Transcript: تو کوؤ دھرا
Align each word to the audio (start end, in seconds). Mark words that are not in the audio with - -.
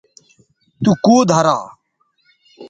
تو 0.83 0.91
کوؤ 1.03 1.21
دھرا 1.29 1.57